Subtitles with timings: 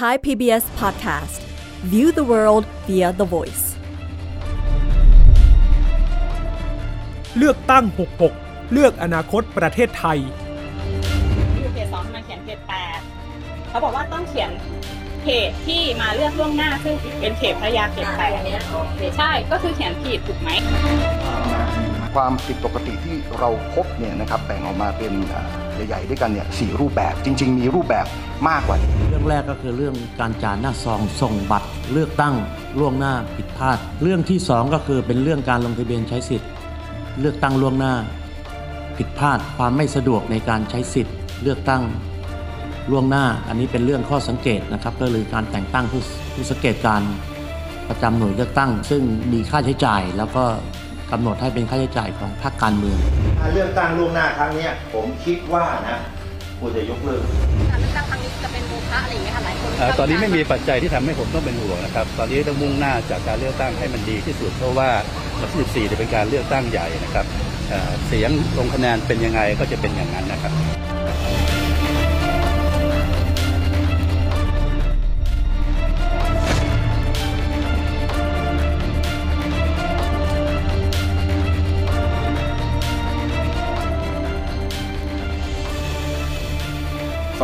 [0.00, 1.40] Thai PBS Podcast
[1.92, 3.64] View the world via the voice
[7.36, 7.84] เลือกตั้ง
[8.28, 10.18] 66 เลือกอนาคตประเทศไทย
[11.60, 12.98] อยู่เพจสองทำไมเขียนเพจแปด
[13.68, 14.50] เขาบอกว่าต้องเขียน
[15.22, 18.40] เพจที่มาเลือกล่วงหน้าซึ่งเป็นเพจพระยาเพจแปด
[19.18, 20.50] ใช่ก็คือเขียนผิดถูกไหม
[22.14, 28.06] ความผิดปกติที่เราพบเนี่ยนะครับแบ่งออกมาเป็นอ่า ใหญ่ๆด้วยกันเนี่ยสี่รูปแบบจริง ๆ มีรูปแบบ
[28.48, 32.34] มากกว่านี้เรื่องแรกก็คือเรื่องการจ่ายหน้าซองส่งบัตรเลือกตั้ง
[32.78, 36.50] ล่วงหน้าผิดพลาด เรื่องที่สองก็คือเป็นเรื่องการลงทะเบียนใช้สิทธิ์
[37.20, 37.94] เลือกตั้งล่วงหน้า
[38.96, 41.82] ผิดพลาดความไม่สะดวกในการใช้สิทธิ์ เลือกตั้ง
[42.90, 46.02] ล่วงหน้า อันนี้เป็นเรื่องข้อสังเกตนะครับก็คือการแต่งตั้งผู้
[46.34, 47.02] ผู้สังเกตการ
[47.88, 49.02] ประจำหน่วยเลือกตั้ง ซึ่ง
[49.32, 50.44] มีค่าใช้จ่ายแล้วก็
[51.14, 52.98] กำหนดให้เป็นค่าใช้จ่ายของภาคการเมือง
[53.40, 55.98] การเลือกตั้งล่วงหน้าครั้งเนี้ยผมคิดว่านะ
[56.60, 57.22] ควรจะยกเลิก
[57.70, 64.88] การเลือกตั้งครั้งนี้จะเป็นโมฆะอะไรอย่างเงี้ยค่ะหลายคนเอ่อตอนนี้ไม่มีปัจจัยที่ทำให้ผมต้องเป็นห่วงนะครับตอนนี้ต้องมุ่งหน้าจากการเลือกตั้งให้มันดีที่สุดเพราะว่า
[65.40, 67.26] วันที่14จะเป็นการเลือกตั้งใหญ่นะครับ
[67.68, 70.52] เอ่อเสียงลงคะแนนเป็นยังไงก็จะเป็นอย่างนั้นนะครับ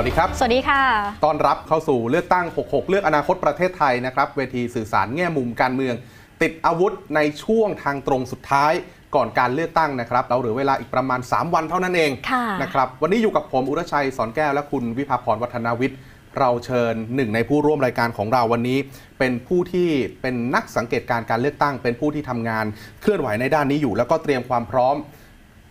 [0.00, 0.82] วัสดีครับ สวัสดีค่ะ
[1.24, 5.94] ต้อนรับเข้าสู่เลือกตั้ง 66 เลือกอนาคตประเทศไทยนะครับ เวทีสื่อสารแง่มุมการเมือง
[6.42, 8.72] ติดอาวุธในช่วงทางตรงสุดท้าย
[9.14, 15.98] ก่อนการเลือกตั้งนะครับ เราเหลือเวลาอีกประมาณ 3 วันเท่านั้นเองค่ะนะครับ วันนี้อยู่กับผมอุรชัยสอนแก้วและคุณวิภาพรวัฒนาวิทย์
[16.38, 18.78] เราเชิญหนึ่งในผู้ร่วมรายการของเราวันนี้
[19.18, 19.88] เป็นผู้ที่
[20.22, 22.64] เป็นนักสังเกตการการเลือกตั้ง เป็นผู้ที่ทำงาน
[23.00, 24.96] เคลื่อนไหวในด้านนี้อยู่ แล้วก็เตรียมความพร้อม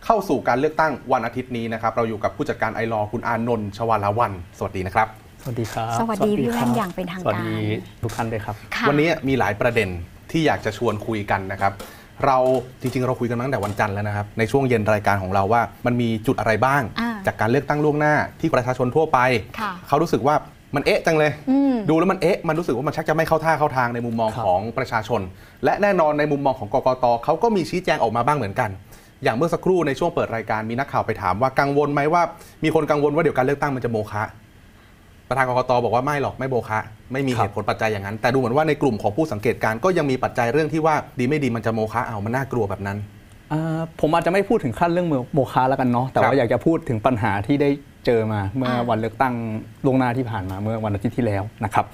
[0.05, 5.07] เข้าสู่การเลือกตั้งวันอาทิตย์นี้นะครับ เราอยู่กับผู้จัดการไอรอว์คุณอานนท์ชวาลาวัน สวัสดีนะครับ
[5.43, 7.55] สวัสดีครับ สวัสดีพี่แว่นอย่างเป็นทางสวัสการดี
[8.03, 9.89] ทุกท่านด้วยครับ ค่ะ วันนี้มีหลายประเด็น
[10.31, 11.71] ที่อยากจะชวนคุยกันนะครับ
[12.25, 12.37] เรา
[12.81, 19.19] จริงๆ เราคุยกันมาตั้งแต่วันจันทร์แล้วนะครับ ในช่วงเย็นรายการของเราว่า มันมีจุดอะไรบ้าง อ่า จากการเลือกตั้งล่วงหน้าที่ประชาชนทั่วไป
[19.59, 20.35] ค่ะ เขารู้สึกว่า
[20.75, 25.21] มันเอ๊ะจังเลย อืม ดูแล้วมันเอ๊ะมันรู้สึกว่ามันชักจะไม่เข้าท่าเข้าทางในมุมมองครับ ของประชาชน
[25.65, 28.69] และแน่นอนในมุมมองของกกตเขาก็มีชี้แจงออกมาบ้างเหมือนกัน
[29.23, 32.21] อย่างเมื่อสักครู่ในช่วงเปิดรายการมีนักข่าวไปถามว่ากังวลไหมว่า
[32.63, 34.23] มีคนกังวลว่าเดี๋ยวการเลือกตั้งมันจะโมฆะ
[35.29, 36.79] ประธานกกตบอกว่าไม่หรอกไม่โบคะ
[37.11, 42.97] ไม่มีครัเหบตุผลปัจจัยอย่างนั้น แต่ดูเหมือนว่าในกลุ่มของผู้สังเกตการณ์ก็ยังมีปัจจัยเรื่องที่ว่าดีไม่ดีมันจะโมคะเอามันน่ากลัวแบบนั้น
[43.51, 47.69] อ่าผมอาจจะไม่พูดถึงขั้นเรื่องโมฆะแล้วกันเนาะแต่ครัว่าบอยากจะพูดถึงปัญหาที่ได้
[48.05, 49.33] เจอมาเมื่ออ่าวันเลือกตั้ง
[49.85, 51.85] ล่วงหน้าที่ผ่านมาเมื่อวันอาทิตย์ที่แล้วนะครับ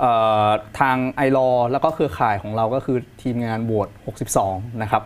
[0.00, 0.12] เอ่
[0.46, 0.48] อ
[0.80, 3.88] ทางไอรอแล้วก็เครือข่ายของเราก็คือทีมงานโหวต
[4.34, 5.02] 62 นะครับ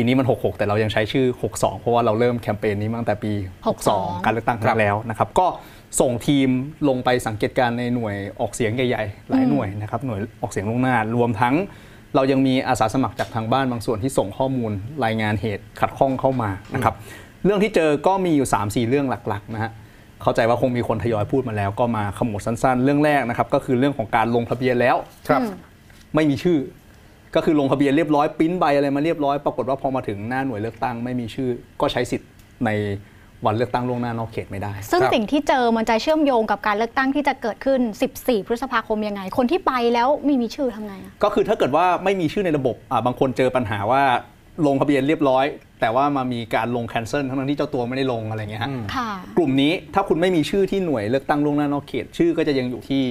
[0.00, 3.32] ปีนี้มัน 66 แต่เรายังใช้ชื่อ 62 เพราะว่าเราเริ่มแคมเปญนี้มาตั้งแต่ปี
[3.78, 5.46] 62 การเลือกตั้งครั้งแล้วนะครับก็
[6.00, 6.48] ส่งทีม
[6.88, 11.54] ลงไปสังเกตการณ์ในหน่วยออกเสียงใหญ่ๆ หลายหน่วยนะครับหน่วยออกเสียงล่วงหน้ารวมทั้ง
[12.14, 14.72] เรายังมีอาสาสมัครจากทางบ้านบางส่วนที่ส่งข้อมูล
[15.04, 16.94] รายงานเหตุขัดข้องเข้ามานะครับ
[17.44, 19.70] เรื่องที่เจอก็มีอยู่ 3-4 เรื่องหลักๆนะฮะ
[20.22, 24.96] เข้าใจว่าคงมีคนทยอยพูดมาแล้ว ก็มาขมวดสั้นๆ เรื่องแรกนะครับก็คือเรื่องของการลงทะเบียนแล้ว
[25.28, 25.42] ครับ
[26.14, 26.58] ไม่มีชื่อ
[27.34, 31.48] ก็คือลงทะเบียนเรียบร้อยปริ้นใบอะไรมาเรียบร้อยปรากฏว่าพอมาถึงหน้าหน่วยเลือกตั้งไม่มีชื่อ
[31.80, 32.28] ก็ใช้สิทธิ์
[32.66, 32.70] ใน
[33.46, 37.80] วันเลือกตั้งล่วงหน้านอกเขตไม่ได้ ซึ่งครับสิ่งที่เจอมันจะเชื่อมโยงกับการเลือกตั้งที่จะเกิดขึ้น
[38.14, 44.02] 14 พฤษภาคมยังไง คนที่ไปแล้วไม่มีชื่อทำไงอะก็คือถ้าเกิดว่าไม่มีชื่อในระบบอ่าบางคนเจอปัญหาว่า
[44.66, 45.44] ลงทะเบียนเรียบร้อย
[45.80, 53.02] แต่ว่ามามีการลงแคนเซิลทั้งๆที่เจ้าตัวไม่ได้ลงอะไรเงี้ยฮะค่ะกลุ่มนี้ถ้าคุณไม่มีชื่อที่หน่วยเลือกตั้งล่วงหน้านอกเขตชื่อก็จะยังอยู่ที่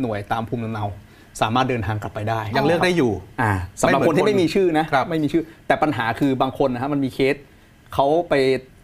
[0.00, 0.84] หน่วยตามภูมิลำเนา
[1.40, 7.36] สามารถเดินทางกลับไปได้ ยังเลือกได้อยู่อ่าสำหรับคนที่ไม่มีชื่อนะครับไม่มีชื่อ แต่ปัญหาคือบางคนนะฮะมันมีเคส
[7.94, 8.34] เขาไป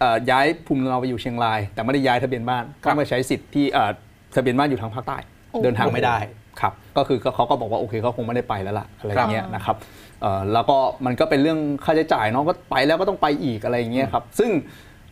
[0.01, 3.91] เอ่อย้ายภูมิลำเนาไปอยู่เชียงราย แต่ไม่ได้ย้ายทะเบียนบ้านครัก็บมาใช้สิทธิ์ที่เอ่อ
[4.37, 5.17] ทะเบียนบ้านอยู่ทางภาคใต้
[5.51, 6.17] โอ้เดินทางไม่ได้
[6.61, 9.77] ครับก็คือเขาก็บอกว่าโอเคเขาคงไม่ได้ไปแล้วล่ะอะไรอย่างเงี้ยนะครับ
[10.23, 10.77] เอ่อแล้วก็
[11.07, 14.51] มันก็เป็นเรื่องค่าใช้จ่ายเนาะก็ไปแล้วก็ต้องไปอีกอะไรอย่างเงี้ยครับซึ่ง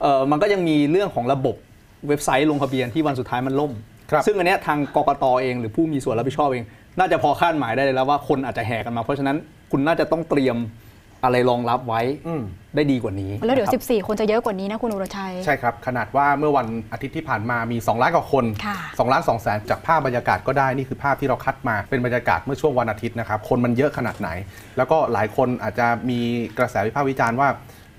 [0.02, 1.56] เอ่อมันก็ยังมีเรื่องของระบบ
[2.08, 3.72] เว็บไซต์ลงทะเบียนที่วันสุดท้ายมันล่ม
[4.10, 6.64] ครับซึ่งอันเนี้ยทางกกตเองหรือผู้มีส่วนรับผิดชอบเอง
[6.98, 9.36] น่าจะพอคาดหมายได้เลยแล้วว่าคนอาจจะแห่กันมา เพราะฉะนั้น
[9.72, 10.56] คุณน่าจะต้องเตรียม
[11.24, 12.42] อะไรรองรับไว้อืม
[12.76, 24.28] ได้ดีกว่านี้แล้วเดี๋ยวนะครับ14 คนจะเยอะกว่านี้นะคุณอุรชัย ใช่ครับ ขนาดว่าเมื่อวันอาทิตย์ที่ผ่านมามี 2 ล้านกว่าคนค่ะ2ล้าน2แสนจากภาพบรรยากาศก็ได้นี่คือภาพที่เราคัดมาเป็นบรรยากาศเมื่อช่วงวันอาทิตย์นะครับ คนมันเยอะขนาดไหน
[24.76, 26.18] แล้วก็หลายคนอาจจะมี
[26.58, 27.48] กระแสวิพากษ์วิจารณ์ว่า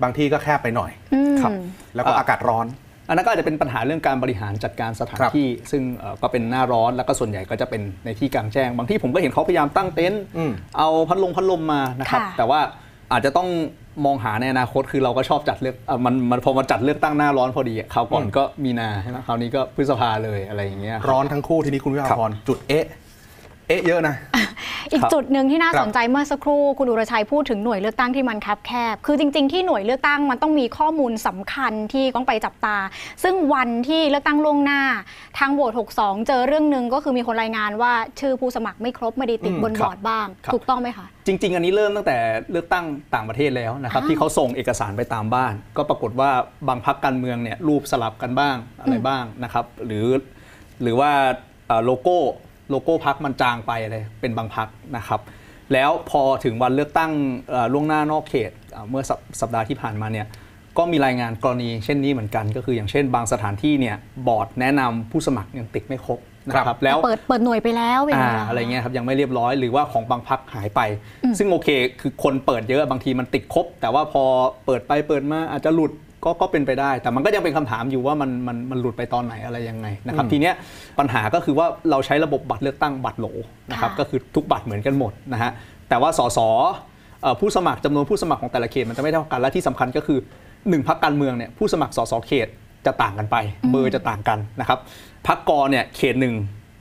[0.02, 1.52] บางที่ก็แคบไปหน่อยอืมครับ
[1.94, 2.66] แล้วก็อากาศร้อน
[3.12, 12.60] อันนั้นก็อาจจะเป็นปัญหาเรื่องการบริหารจัดการสถานครับที่ ซึ่งเอ่อก็เป็นหน้าร้อนแล้วก็ส่วนใหญ่ก็จะเป็นในที่กลางแจ้ง บางที่ผมก็เห็นเขาพยายามตั้งเต็นท์อืมเอาพัดลมพัดลมมานะครับค่ะแต่ว่า
[13.12, 13.48] อาจจะต้อง
[14.04, 22.84] มองหาในอนาคตคือเราก็ชอบจัดเลือกเอ่อมันมันพอมาจัดเลือกตั้งหน้าร้อนพอดีอะคราวก่อนอืมก็มีนาใช่ไหมคราวนี้ก็พฤษภาเลยอะไรอย่างเงี้ยครับร้อนทั้งคู่ทีนี้คุณวิภาครับพรจุดเอ๊ะ
[23.68, 24.14] เอ๊ะเยอะนะ
[24.92, 32.76] อีกครับจุดหนึ่งที่น่าครับสนใจเมื่อสักครู่คุณอุรชัยพูดถึงหน่วยเลือกตั้งที่มันคับแคบ คือจริง ๆ ที่หน่วยเลือกตั้งมันต้องมีข้อมูลสำคัญที่ต้องไปจับตา
[33.22, 34.80] ซึ่งวันที่เลือกตั้งล่วงหน้า
[35.38, 42.16] ทางโหวต62 เจอเรื่องหนึ่งก็คือมีคนรายงานว่าชื่อผู้สมัครไม่ครบไม่ได้ติดอืมบนครับบอร์ดบ้างครับถูกต้องไหมคะจริง ๆ อันนี้เริ่มตั้งแต่
[42.50, 46.30] เลือกตั้งต่างประเทศแล้วนะครับอ้าวที่เขาส่งเอกสารไปตามบ้าน ก็ปรากฏว่า
[46.68, 50.06] บางพักการเมืองเนี่ยรูปสลับกันบ้างอะไรบ้างนะครับหรือ
[50.82, 51.10] หรือว่า
[51.66, 52.18] เอ่อโลโก้
[52.72, 55.20] โลโก้พรรคมันจางไปอะไรเป็นบางพรรคนะครับ
[55.72, 57.12] แล้วพอถึงวันเลือกตั้ง
[57.50, 60.26] เอ่อล่วงหน้านอกเขตเอ่อเมื่อสัปสัปดาห์ที่ผ่านมาเนี่ย
[60.78, 63.96] ก็มีรายงานกรณีเช่นนี้เหมือนกัน ก็คืออย่างเช่นบางสถานที่เนี่ย
[64.28, 70.80] บอร์ดแนะนำผู้สมัครยังติดไม่ครบนะครับแล้วเปิดเปิดหน่วยไปแล้วอย่างอ่าเงี้ยเหอะไรเงี้ยครับยังไม่เรียบร้อยหรือว่าของบางพรรคหายไป
[71.24, 71.68] อืมซึ่งโอเค
[72.00, 74.24] คือคนเปิดเยอะบางทีมันติดครบ แต่ว่าพอ
[74.66, 75.92] เปิดไปเปิดมาอาจจะหลุด
[76.24, 80.54] ก็ก็เป็นไปได้ แต่มันก็ยังเป็นคำถามอยู่ว่ามันมันมันหลุดไปตอนไหนอะไรยังไงนะครับอืมทีเนี้ย
[80.98, 83.26] ปัญหาก็คือว่าเราใช้ระบบบัตรเลือกตั้งบัตรโหล
[83.70, 85.50] นะครับค่ะก็คือทุกบัตรเหมือนกันหมดนะฮะ
[85.88, 86.38] แต่ว่าสส
[87.22, 90.18] เอ่อผู้สมัครจำนวนผู้สมัครของแต่ละเขตมันจะไม่เท่ากันและที่สำคัญก็คือ
[90.68, 92.48] หนึ่งพักการเมืองเนี่ยผู้สมัครสสเขต
[92.86, 93.36] จะต่างกันไป
[93.70, 94.78] เบอร์จะต่างกันนะครับ
[95.26, 96.34] พักกรเนี่ยเขตหนึ่ง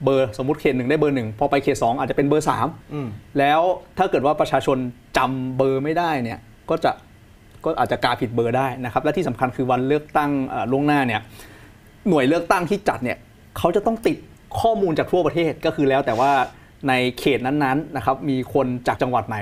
[0.03, 3.07] เบอร์สมมติเขตหนึ่งได้เบอร์หนึ่งพอไปเขตสองอาจจะเป็นเบอร์สามอืม
[3.39, 3.61] แล้ว
[3.97, 4.77] ถ้าเกิดว่าประชาชน
[5.17, 6.39] จำเบอร์ไม่ได้เนี่ย
[6.69, 6.91] ก็จะ
[7.65, 11.21] ก็อาจจะกาผิดเบอร์ได้นะครับและที่สำคัญคือวันเลือกตั้งเอ่อล่วงหน้าเนี่ย
[12.07, 13.17] หน่วยเลือกตั้งที่จัดเนี่ย
[13.57, 14.17] เขาจะต้องติด
[14.61, 16.31] ข้อมูลจากทั่วประเทศก็คือแล้วแต่ว่า
[16.87, 19.37] ในเขตนั้นๆนะครับมีคนจากจังหวัดไหน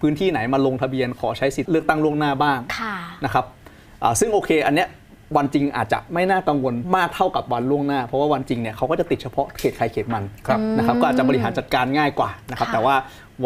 [0.00, 2.94] พื้นที่ไหนมาลงทะเบียนขอใช้สิทธิ์เลือกตั้งล่วงหน้าบ้างค่ะ
[3.24, 3.44] นะครับ
[4.02, 4.88] อ่าซึ่งโอเคอันเนี้ย
[5.36, 12.94] วันจริงอาจจะไม่น่ากังวลมากเท่ากับวันล่วงหน้า เพราะว่าวันจริงเนี่ยเขาก็จะติดเฉพาะเขตใครเขตมันครับนะครับก็อาจจะบริหารจัดการง่ายกว่านะครับค่ะแต่ว่า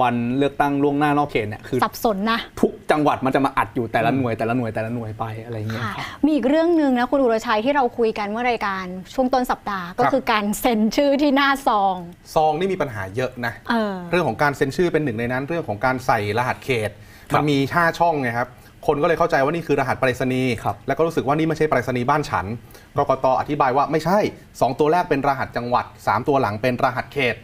[0.01, 11.97] วันเลือกตั้งล่วงหน้านอกเขตเนี่ยคือสับสนนะ ทุกจังหวัดมันจะมาอัดอยู่แต่ละหน่วยแต่ละหน่วยแต่ละหน่วยไปอะไรอย่างเงี้ยค่ะครับ มีอีกเรื่องหนึ่งนะคุณอุรชัยที่เราคุยกันเมื่อรายการช่วงต้นสัปดาห์ก็คือการเซ็นชื่อที่หน้าซอง
[12.35, 16.91] ซองนี่มีปัญหาเยอะนะ เออ เรื่องของการเซ็นชื่อเป็นหนึ่งในนั้น เรื่องของการใส่รหัสเขต
[17.31, 18.49] ครับมันมีห้าช่องไงครับ
[18.87, 22.47] คนก็เลยเข้าใจว่านี่คือรหัสไปรษณีย์ครับ แล้วก็รู้สึกว่านี่ไม่ใช่ไปรษณีย์บ้านฉัน
[22.97, 24.19] กกตอธิบายว่าไม่ใช่
[24.49, 27.35] 2 ตัวแรกเป็นรหัสจังหวัด 3 ตัวหลังเป็นรหัสเขต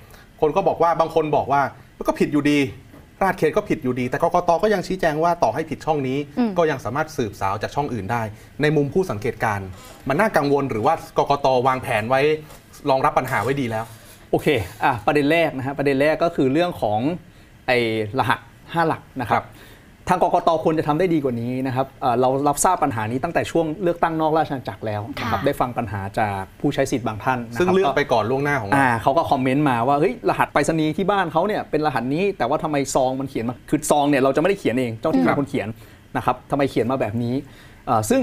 [0.40, 1.62] คนก็บอกว่าบางคนบอกว่า
[2.02, 2.58] ก็ผิดอยู่ดี
[3.20, 8.22] รหัสเขตก็ผิดอยู่ดี แต่กกตก็ยังชี้แจงว่าต่อให้ผิดช่องนี้อืมก็ยังสามารถสืบสาวจากช่องอื่นได้
[8.62, 9.68] ในมุมผู้สังเกตการณ์
[10.08, 12.20] มันน่ากังวลหรือว่ากกตวางแผนไว้
[12.90, 13.84] รองรับปัญหาไว้ดีแล้ว
[14.30, 14.48] โอเค
[14.84, 17.00] อะประเด็นแรกนะฮะประเด็นแรกก็คือเรื่องของ
[17.66, 17.78] ไอ้
[18.18, 19.44] รหัส 5 หลักนะครับ
[20.08, 35.68] ทางกกตควรจะทำได้ดีกว่านี้นะครับเอ่อเรารับทราบปัญหานี้ตั้งแต่ช่วงเลือกตั้งนอกราชอาณาจักรแล้วนะครับค่ะได้ฟังปัญหาจากผู้ใช้สิทธิ์บางท่านนะครับซึ่งเลือกไปก่อนล่วงหน้าของเราอ่าเขาก็คอมเมนต์มาว่าเฮ้ยรหัสไปรษณีย์ที่บ้านเขาเนี่ยเป็นรหัสนี้แต่ว่าทำไมซองมันเขียนมาคือซองเนี่ยเราจะไม่ได้เขียนเองเจ้าที่ครัเป็บนคนเขียน
[36.16, 37.34] นะครับทำไมเขียนมาแบบนี้
[37.86, 38.20] เอ่อซึ่ง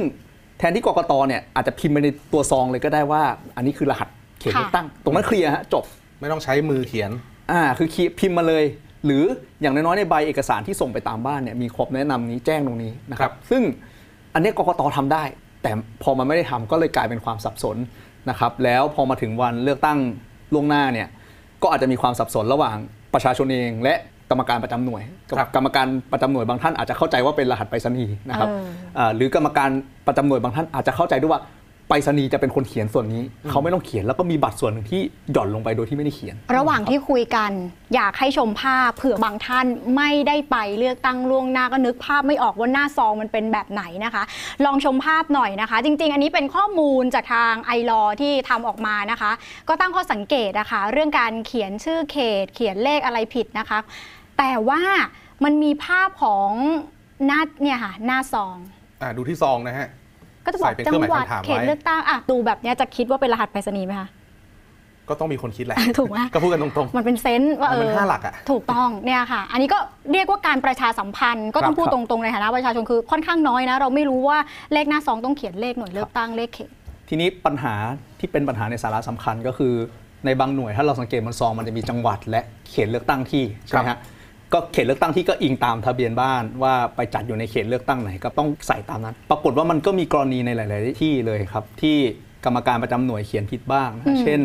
[0.60, 3.22] แทนที่กกตเนี่ยอาจจะพิมพ์ไปในตัวซองเลยก็ได้ว่า
[3.56, 5.84] อันนี้คือรหัสเขตเลือกตั้ง ตรงนั้นเคลียร์ฮะจบ
[6.20, 7.12] ไม่ต้องใช้มือเขียน
[7.52, 8.64] อ่าคือคีย์พิมพ์มาเลย
[9.06, 9.24] หรือ
[9.62, 13.62] อย่างน้อยๆในใบเอกสารที่ส่งไปตามบ้านเนี่ยมีครบแนะนำนี้แจ้งตรงนี้นะคครัรับบซึ่ง
[14.34, 15.24] อันเนี้ยกกตทำได้
[15.64, 15.72] แต่
[16.04, 17.78] พอมันไม่ได้ทำก็เลยกลายเป็นความสับสน
[18.30, 20.00] นะครับแล้วพอมาถึงวันเลือกตั้ง
[20.54, 21.08] ล่วงหน้าเนี่ย
[21.64, 22.76] ก็อาจจะมีความสับสนระหว่าง
[23.14, 23.96] ประชาชนเอง และ
[24.30, 25.04] กรรมการประจำหน่วย
[25.38, 28.66] ครับกรรมการประจำหน่วยบางท่านอาจจะเข้าใจว่าเป็นรหัสไปรษณีย์นะครับเออ
[28.98, 29.70] อ่าหรือกรรมการ
[30.08, 31.42] ประจำหน่วยบางท่านอาจจะเข้าใจด้วยว่า
[31.92, 35.02] ไปรษณีย์จะเป็นคนเขียนส่วนนี้ เขาไม่ต้องเขียนแล้วก็มีบัตรส่วนหนึ่งที่
[35.32, 37.52] หย่อนลงไปโดยที่ไม่ได้เขียน ระหว่างที่คุยกัน
[37.96, 39.66] อยากให้ชมภาพเผื่อบางท่าน
[39.96, 44.24] ไม่ได้ไปเลือกตั้งล่วงหน้าก็นึกภาพไม่ออกว่าหน้าซองมันเป็นแบบไหนนะคะ
[44.66, 49.32] ลองชมภาพหน่อยนะคะ จริง ๆ อันนี้เป็นข้อมูลจากทางไอรอที่ทำออกมานะคะ
[49.68, 53.80] ก็ตั้งข้อสังเกตนะคะ เรื่องการเขียนชื่อเขต เขียนเลขอะไรผิดนะคะ
[54.38, 54.82] แต่ว่า
[55.44, 56.50] มันมีภาพของ
[57.26, 58.56] หน้าเนี่ยค่ะหน้าซอง
[59.02, 59.90] อ่าดูที่ซองนะฮะ
[60.46, 64.10] ก็จะบอกใส่เป็นเคจัรื่องหมายงหวัดคำถามไว้ เขตเลือกตั้งอะดูแบบเนี้ยจะคิดว่าเป็นรหัสไปรษณีย์ไหมคะ
[65.10, 69.78] ก็ต้องมีคนคิดแหละ ถูกไหม ก็พูดกันตรง มันเป็นเซนส์ว่าเอมันอเป็นห้าหลักอะถูกต้องเนี่ยค่ะ อันนี้ก็
[70.12, 74.38] เรียกว่าการประชาสัมพันธ์ก็ต้องครับพูดครับตรงๆในฐานะประชาชนคือค่อนข้างน้อยนะ เราไม่รู้ว่า
[74.74, 76.70] เลขหน้าซองต้องเขียนเลขหน่วยเลือกตั้งเลขเขต
[77.10, 77.74] ทีนี้ปัญหา
[78.20, 79.74] ที่เป็นปัญหาในสาระสำคัญก็คือ
[80.26, 84.00] ในบางหน่วยถ้าเราสังเกตบนซองมันจะมีจังหวัดและเขตเลือกตั้งที่ใช่ไหมฮะ
[84.54, 91.98] ก็เขตเลือกตั้งที่ก็อิงตามทะเบียนบ้านว่าไปจัดอยู่ในเขตเลือกตั้งไหนก็ต้องใส่ตามนั้น ปรากฏว่ามันก็มีกรณีในหลาย ๆ ที่เลยครับ ที่
[92.46, 94.42] กรรมการประจำหน่วยเขียนผิดบ้างนะอืมเช่น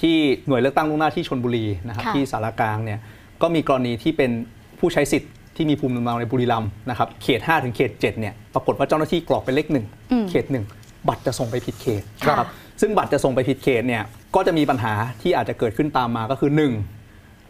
[0.00, 0.16] ที่
[0.46, 2.98] หน่วยเลือกตั้งล่วงหน้าที่ชนบุรีนะครับค่ะที่สารกลางเนี่ย
[3.42, 4.30] ก็มีกรณีที่เป็น
[4.78, 10.64] ผู้ใช้สิทธิ์ที่มีภูมิลำเนาในบุรีรัมย์นะครับเขต 5 ถึงเขต 7 เนี่ยปรากฏว่าเจ้าหน้าที่กรอกเป็นเลขหนึ่งอืมเขตหนึ่ง
[11.08, 12.48] บัตรจะส่งไปผิดเขตค่ะนะครับ
[12.80, 14.02] ซึ่งบัตรจะส่งไปผิดเขตเนี่ย
[14.34, 14.92] ก็จะมีปัญหา
[15.22, 16.72] ที่อาจจะเกิดขึ้นตามมาก็คือหนึ่ง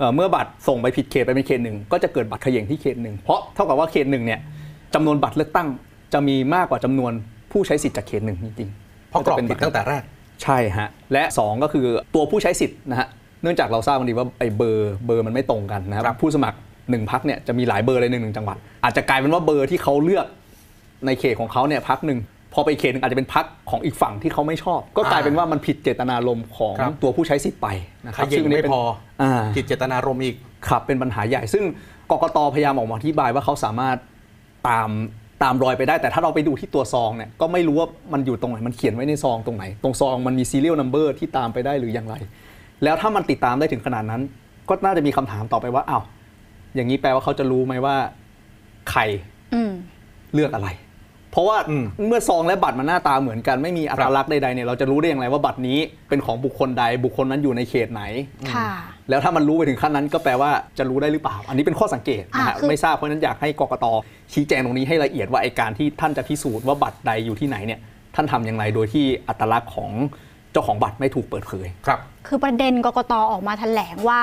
[0.01, 4.41] เอ่อเมื่อบัตรส่งไปผิดเขตไปเป็นเขตหนึ่งก็จะเกิดบัตรเขย่งที่เขตหนึ่งเพราะเท่ากับว่าเขตหนึ่งเนี่ย
[4.95, 5.69] จำนวนบัตรเลือกตั้ง
[6.15, 7.13] จะมีมากกว่าจำนวน
[7.53, 10.03] ผู้ใช้สิทธิ์จากเขตหนึ่งจริงๆๆเพราะกรอกจะป็นผิดตั้งแต่แรก
[10.43, 13.09] ใช่ฮะและ 2 ก็คือตัวผู้ใช้สิทธิ์นะฮะ
[13.43, 16.59] เนื่องจากเราทราบกันดีว่าไอ้เบอร์เบอร์มันไม่ตรงกันนะครับครับผู้สมัคร
[16.91, 20.27] หนึ่งพักเนี่ยจะมีหลายเบอร์เลยหนึ่งหนึ่งจังหวัด อาจจะกลายเป็นว่าเบอร์ที่เขาเลือก
[21.07, 22.19] ในเขตของเขาเนี่ยพักหนึ่ง
[22.55, 27.69] พอไปอีกเขตหนึงอาจจะเป็นพักของอีกฝั่งที่เขาไม่ชอบ ก็กลายเป็นว่ามันผิดเจตนารมณ์ของครับ ตัวผู้ใช้สิทธิ์ไป
[28.07, 28.83] นะคขรับยิงนนี้ไม่เป็นพอ
[29.23, 31.65] อ่า ผิดเจตนารมณ์อีก ครับเป็นปัญหาใหญ่ซึ่ง
[32.11, 33.97] กกตพยายามออกมาอธิบายว่าเขาสามารถ
[34.69, 34.91] ตาม
[35.43, 42.15] ตามรอยไปได้ แต่ถ้าเราไปดูที่ตัวซองเนี่ยก็ไม่รู้ว่ามันอยู่ตรงไหน มันเขียนไว้ในซองตรงไหน ตรงซองมันมี serial number ที่ตามไปได้หรืออย่างไร
[42.85, 44.23] แล้วถ้ามันติดตามได้ถึงขนาดนั้น
[44.69, 46.03] ก็น่าจะมีคำถามต่อไปว่าอ้าว
[46.75, 47.97] อย่างนี้แปลว่าเขาจะรู้ไหมว่า
[48.91, 49.01] ใคร
[49.55, 49.71] อืม
[50.35, 50.69] เลือกอะไร
[51.33, 58.03] เพราะว่าอืมเมื่อซองและบัตรมันหน้าตาเหมือนกันไม่มีอัตลักษณ์ใดๆเนี่ยเราจะรู้ได้อย่างไรว่าบัตรนี้เป็นของบุคคลใดบุคคลนั้นอยู่ในเขตไหน
[58.55, 58.71] ค่ะ
[59.11, 63.87] แล้วถ้ามันรู้ไปถึงขั้นนั้นก็แปลว่าจะรู้ได้หรือเปล่า อันนี้เป็นข้อสังเกตนะฮะอ่าคือไม่ทราบเพราะฉะนั้นอยากให้กกต
[64.33, 67.81] ชี้แจงตรงนี้ให้ละเอียดว่าไอการที่ท่านจะพิสูจน์ว่าบัตรใดอยู่ที่ไหนเนี่ย
[68.15, 69.91] ท่านทำอย่างไรโดยที่อัตลักษณ์ของ
[70.53, 74.21] เจ้าของบัตรไม่ถูกเปิดเผยครับ คือประเด็นกกตออกมาแถลงว่า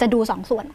[0.00, 0.66] จะดูสองส่วน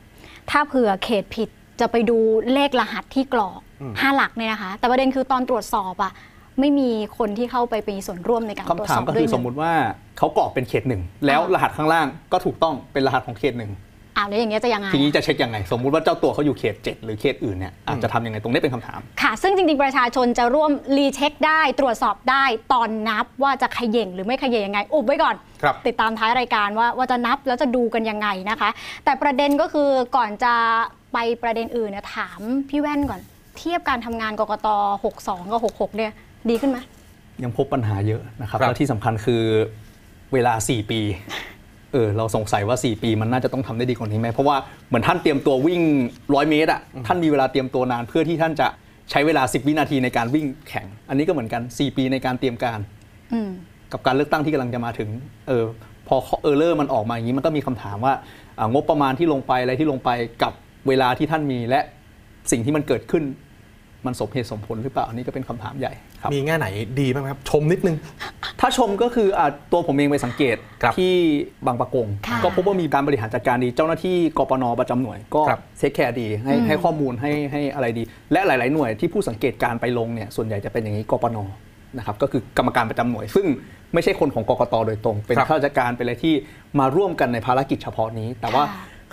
[0.51, 1.49] ถ้าเผื่อเขตผิด
[1.81, 2.17] จะไปดู
[2.53, 3.59] เลขรหัสที่กรอก
[3.99, 6.13] ห้าหลักเนี่ยนะคะ แต่ประเด็นคือตอนตรวจสอบอะ
[6.59, 9.71] ไม่มีคนที่เข้าไปมีส่วนร่วมในการตรวจคำถาสมอบก็ด้วคืยอหสนึ่มงมุติว่า
[10.17, 13.71] เขากรอกเป็นเขตหนึ่งแล้วรหัสข้างล่างก็ถูกต้องเป็นรหัสของเขตหนึ่ง
[14.17, 22.43] อ่าแล้วอย่างเงี้ยจะยังไงทีนี้จะเช็คยังไง สมมุติว่าเจ้าตัวเขาอยู่เขต 7 หรือเขตอื่นเนี่ยอาจจะทำยังไงตรงนี้เป็นคำถาม ค่ะ ซึ่งจริงๆ ประชาชนจะร่วมรีเช็คได้ตรวจสอบได้
[22.73, 28.69] ตอนนับว่าจะเขย่งหรือไม่เขย่งยังไง อุบไว้ก่อนครับติดตามท้ายรายการว่าว่าจะนับแล้วจะดูกันยังไงนะคะ
[29.05, 30.53] แต่ประเด็นก็คือก่อนจะ
[31.13, 33.21] ไปประเด็นอื่นเนี่ยถามพี่แว่นก่อน
[33.57, 34.67] เทียบการทำงานกกต
[35.09, 36.11] 62 กับ 66 เนี่ย
[36.49, 36.77] ดีขึ้นไหม
[37.43, 39.43] ยังพบปัญหาเยอะนะครับ ครับ แล้วที่สำคัญคือ
[40.33, 40.99] เวลา 4 ปี
[41.93, 45.81] เออ เราสงสัยว่า 4 ปีมันน่าจะต้องทำได้ดีกว่านี้ไหม เพราะว่าเหมือนท่านเตรียมตัววิ่ง
[46.33, 48.67] ร้อยเมตรอะ ท่านมีเวลาเตรียมตัวนานเพื่อที่ท่านจะ
[49.11, 52.79] ใช้เวลา 10 วินาทีในการวิ่งแข่ง อันนี้ก็เหมือนกัน 4 ปีในการเตรียมการ
[53.33, 53.49] อืม
[53.91, 55.09] กับการเลือกตั้งที่กำลังจะมาถึง
[55.47, 55.65] เออ
[56.07, 58.13] พอเออร์เลอร์มันออกมาอย่างนี้มันก็มีคำถามว่า
[58.59, 60.09] อ่างบประมาณที่ลงไปอะไรที่ลงไป
[60.43, 60.53] กับ
[60.87, 61.79] เวลาที่ท่านมีและ
[62.51, 63.23] สิ่งที่มันเกิดขึ้น
[64.05, 66.67] มันสมเหตุสมผลหรือเปล่าอันนี้ก็เป็นคำถามใหญ่ครับมีแง่ไหน
[66.99, 67.97] ดีบ้างครับ ชมนิดนึง
[68.59, 71.13] ถ้าชมก็คืออะตัวผมเองไปสังเกตครับที่
[71.67, 81.37] บางประกงค่ะก็พบว่ามีการบริหารจัดการดี เจ้าหน้าที่กปนประจำหน่วย ก็ครับเทคแคร์ดีให้อืมให้ข้อมูลให้ให้อะไรดี และหลาย ๆ หน่วยที่ผู้สังเกตการไปลงเนี่ยส่วนใหญ่จะเป็นอย่างนี้กปน
[81.97, 83.45] นะครับก็คือกรรมการประจำหน่วย ซึ่ง
[83.93, 86.33] ไม่ใช่คนของกกตโดยตรง เป็นครับข้าราชการเป็นอะไรที่
[86.79, 88.63] มาร่วมกันในภารกิจเฉพาะนี้ แต่ว่า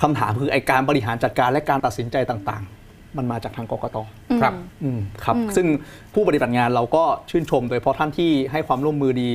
[0.01, 3.97] ค่ะคำถามคือไอการบริหารจัดการและการตัดสินใจต่างๆ มันมาจากทางกกต
[4.43, 5.67] ครับอืมครับอืมซึ่ง
[6.15, 9.33] ผู้ปฏิบัติงานเราก็ชื่นชม โดยเฉพาะท่านที่ให้ความร่วมมือดี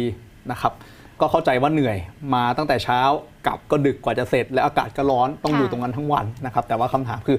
[0.51, 0.73] นะครับ
[1.21, 1.97] ก็เข้าใจว่าเหนื่อย
[2.33, 2.99] มาตั้งแต่เช้า
[3.45, 7.37] กลับก็ดึกกว่าจะเสร็จ และอากาศก็ร้อนต้องค่ะอยู่ตรงนั้นทั้งวันนะครับ แต่ว่าคำถามคือ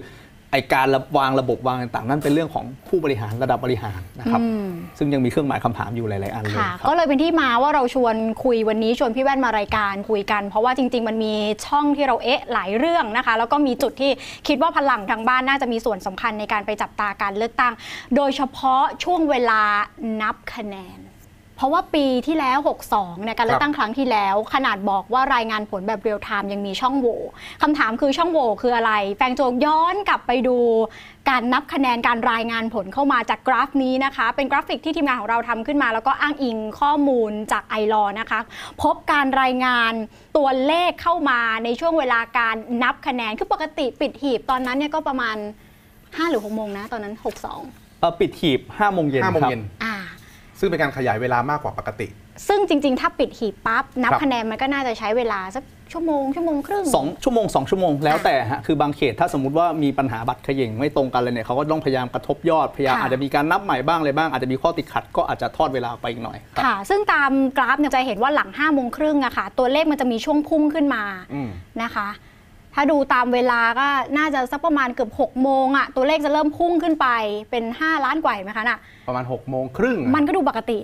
[0.53, 4.67] ไอการระวางระบบวางต่างๆนั่นเป็นเรื่องของผู้บริหารระดับบริหารนะครับอืม
[4.99, 8.15] ซึ่งยังมีเครื่องหมายคำถามอยู่หลาย ๆ อันเลยค่ะครับก็เลยเป็นที่มาว่าเราชวน
[8.45, 11.35] คุยวันนี้ชวนพี่แว่นมารายการคุยกัน เพราะว่าจริง ๆ มันมี
[11.67, 14.11] ช่องที่เราเอ๊ะหลายเรื่องนะคะ แล้วก็มีจุดที่
[14.49, 17.73] คิดว่าพลังทางบ้านน่าจะมีส่วนสำคัญในการไปจับตาการเลือกตั้ง
[18.17, 19.63] โดยเฉพาะช่วงเวลา
[20.23, 21.01] นับคะแนน
[21.61, 22.59] เพราะว่าปีที่แล้ว
[22.91, 27.21] 62เนี่ยการเลือกตั้งครั้งที่แล้ว ขนาดบอกว่ารายงานผลแบบเรียลไทม์ยังมีช่องโหว่
[27.63, 30.57] คำถามคือช่องโหว่คืออะไร แฟงโจกย้อนกลับไปดู
[31.29, 38.41] การนับคะแนนการรายงานผลเข้ามาจากกราฟนี้นะคะ เป็นกราฟิกที่ทีมงานของเราทำขึ้นมา แล้วก็อ้างอิงข้อมูลจาก iLaw นะคะ
[38.83, 39.93] พบการรายงาน
[40.37, 45.37] ตัวเลขเข้ามาในช่วงเวลาการนับคะแนนคือปกติปิดหีบตอนนั้นเนี่ยก็ประมาณ
[45.85, 49.95] 5หรือ6โมงนะตอนนั้น 62เอ่อปิดหีบ5โมงเย็นห้าโมงครับเย็นอ่า
[50.61, 52.09] ซึ่งเป็นการขยายเวลามากกว่าปกติ
[52.49, 71.03] ซึ่งจริง ๆ ถ้าปิดหีบปั๊บนับครับ คะแนนมันก็น่าจะใช้เวลาสักชั่วโมงชั่วโมงครึ่ง สองชั่วโมง2ชั่วโมงแล้วแต่ฮะคือบางเขตถ้าสมมติว่ามีปัญหาบัตรเขย่งไม่ตรงกันเลยเนี่ยเขาก็ต้องพยายามกระทบยอดพยายามค่ะ อาจจะมีการนับใหม่บ้างอะไรบ้าง อาจจะมีข้อติดขัดก็อาจจะทอดเวลาไปอีกหน่อยครับ ค่ะ ซึ่งตามกราฟเนี่ยจะเห็นว่าหลัง5้าโมงครึ่งอะค่ะ ตัวเลขมันจะมีช่วงพุ่งขึ้นมา
[71.35, 71.51] อืม
[71.83, 72.09] นะคะ
[72.75, 73.87] ถ้าดูตามเวลาก็
[74.19, 77.09] น่าจะสักประมาณเกือบ6โมงอะตัวเลขจะเริ่มพุ่งขึ้นไป
[77.51, 80.79] เป็น 5 ล้านกว่าเห็นไหมคะน่ะประมาณ6กโมงครึ่งอะมันก็ดูปกติ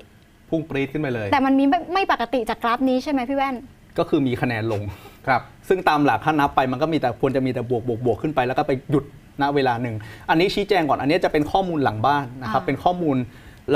[0.51, 3.55] พุ่งปรี๊ดขึ้นไปเลย แต่มันมีไม่ไม่ปกติจากกราฟนี้ใช่ไหมพี่แว่น
[3.99, 4.83] ก็คือมีคะแนนลง
[5.27, 9.05] ครับ ซึ่งตามหลักถ้านับไปมันก็มีแต่ควรจะมีแต่บวกบวกบวกขึ้นไป แล้วก็ไปหยุด
[9.43, 9.97] ณเวลาหนึ่ง
[10.31, 13.17] อันนี้ชี้แจงก่อนอันนี้จะเป็นข้อมูลหลังบ้านนะครับอ่า เป็นข้อมูล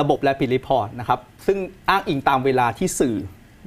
[0.01, 3.17] ระบบ Rapid Report นะครับซึ่งอ้างอิงตามเวลาที่สื่อ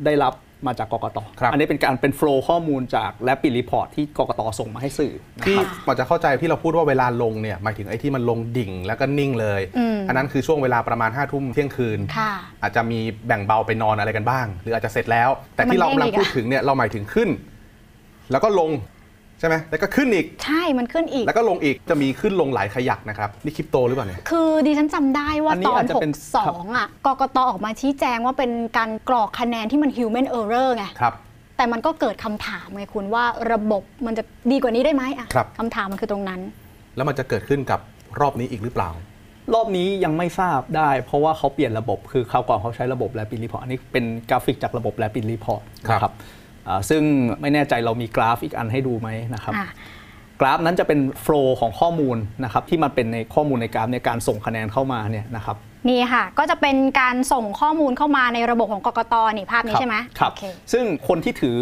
[0.06, 0.34] ได้รับ
[0.68, 17.30] มาจากกกตครับอันนี้เป็นการเป็น flow ข้อมูลจาก Rapid Report ที่กกตส่งมาให้สื่อนะที่ครับกว่าจะเข้าใจที่เราพูดว่าเวลาลงเนี่ยหมายถึงไอ้ที่มันลงดิ่งแล้วก็นิ่งเลยอืมนนั้นคือช่วงเวลาประมาณ5้าทุ่มเที่ยงคืนค่ะอาจจะมีแบ่งเบาไปนอนอะไรกันบ้าง หรืออาจจะเสร็จแล้ว แต่ที่เรากำลังพูดถึงเนี่ยเราหมายถึงขึ้น
[18.32, 26.12] แล้วก็ลงใช่ไหมแล้วก็ขึ้นอีก ใช่ มันขึ้นอีก แล้วก็ลงอีก จะมีขึ้นลงหลายขยักนะครับ นี่คริปโตหรือเปล่าเนี่ย คือดิฉันจำได้ว่าอันนี้ตอนอาจจะเป็น
[26.44, 31.14] 62อะ กกตออกมาชี้แจงว่าเป็นการกรอกคะแนนที่มัน human error ไง ครับ
[31.58, 36.42] แต่มันก็เกิดคำถามไงคุณว่าระบบมันจะดีกว่านี้ได้ไหมอะครับคำถามมันคือตรงนั้น
[36.96, 37.80] แล้วมันจะเกิดขึ้นกับ
[38.22, 38.92] รอบนี้อีกหรือเปล่า
[39.54, 46.42] รอบนี้ยังไม่ทราบได้ เพราะว่าเขาเปลี่ยนระบบ คือคราวก่อนเขาใช้ระบบ Rapid Report อันนี้เป็นกราฟิกจากระบบ Rapid Report ครับนะครับอ่า
[46.90, 47.02] ซึ่ง
[47.42, 49.70] ไม่แน่ใจเรามีกราฟอีกอันให้ดูไหมนะครับอะ
[50.42, 55.58] กราฟนั้นจะเป็นโฟล์ของข้อมูลนะครับที่มันเป็นในข้อมูลในกราฟในการส่งคะแนนเข้ามาเนี่ยนะครับ
[55.90, 61.58] นี่ค่ะก็จะเป็นการส่งข้อมูลเข้ามาในระบบของกกตนี่ภาพนี้ใช่ไหมครับโอเคซึ่งคนที่ถือ